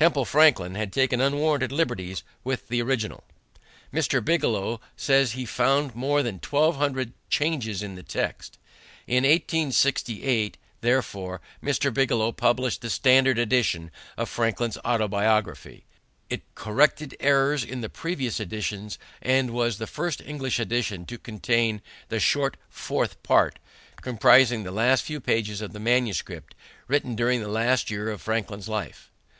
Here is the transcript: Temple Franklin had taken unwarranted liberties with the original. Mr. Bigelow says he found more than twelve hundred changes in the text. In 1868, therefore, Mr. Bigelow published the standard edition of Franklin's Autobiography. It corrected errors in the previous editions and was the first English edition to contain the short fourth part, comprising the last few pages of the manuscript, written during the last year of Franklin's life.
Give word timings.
Temple 0.00 0.24
Franklin 0.24 0.74
had 0.74 0.92
taken 0.92 1.20
unwarranted 1.20 1.70
liberties 1.70 2.24
with 2.42 2.66
the 2.66 2.82
original. 2.82 3.22
Mr. 3.94 4.20
Bigelow 4.20 4.80
says 4.96 5.34
he 5.38 5.46
found 5.46 5.94
more 5.94 6.20
than 6.20 6.40
twelve 6.40 6.74
hundred 6.74 7.12
changes 7.30 7.80
in 7.80 7.94
the 7.94 8.02
text. 8.02 8.58
In 9.06 9.22
1868, 9.22 10.56
therefore, 10.80 11.40
Mr. 11.62 11.94
Bigelow 11.94 12.32
published 12.32 12.80
the 12.80 12.90
standard 12.90 13.38
edition 13.38 13.92
of 14.16 14.28
Franklin's 14.28 14.78
Autobiography. 14.84 15.84
It 16.28 16.42
corrected 16.56 17.16
errors 17.20 17.62
in 17.62 17.80
the 17.80 17.88
previous 17.88 18.40
editions 18.40 18.98
and 19.22 19.52
was 19.52 19.78
the 19.78 19.86
first 19.86 20.20
English 20.26 20.58
edition 20.58 21.06
to 21.06 21.18
contain 21.18 21.82
the 22.08 22.18
short 22.18 22.56
fourth 22.68 23.22
part, 23.22 23.60
comprising 24.00 24.64
the 24.64 24.72
last 24.72 25.04
few 25.04 25.20
pages 25.20 25.60
of 25.60 25.72
the 25.72 25.78
manuscript, 25.78 26.56
written 26.88 27.14
during 27.14 27.40
the 27.40 27.46
last 27.46 27.92
year 27.92 28.10
of 28.10 28.20
Franklin's 28.20 28.68
life. 28.68 29.12